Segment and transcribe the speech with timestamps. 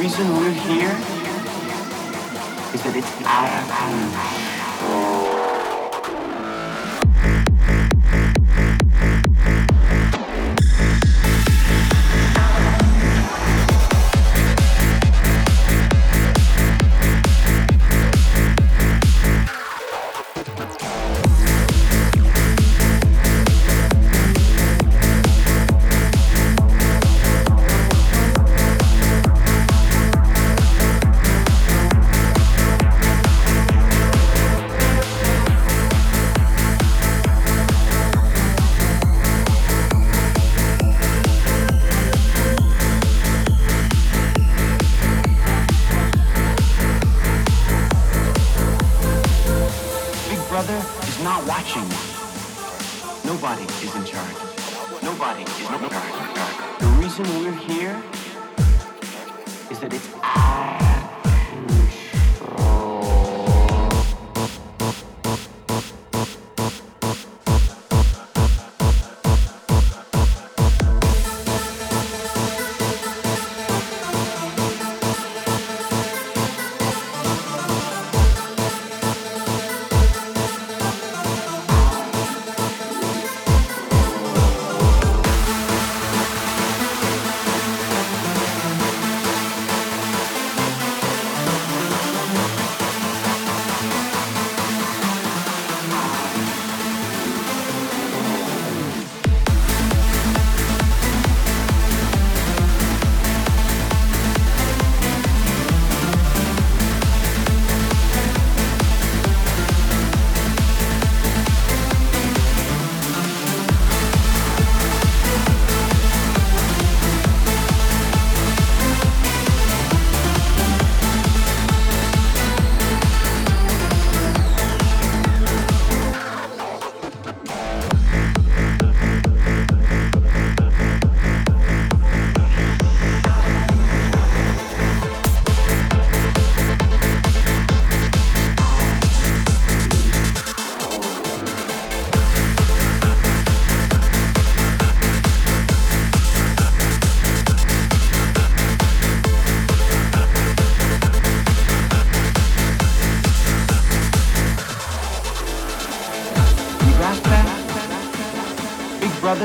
[0.00, 0.96] reason we're here
[2.72, 4.59] is that it's our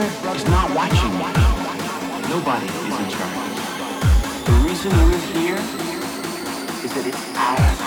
[0.03, 1.25] is not watching me.
[2.29, 4.45] Nobody is in charge.
[4.45, 5.55] The reason we're here
[6.83, 7.84] is that it's ours.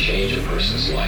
[0.00, 0.99] Change a person's life.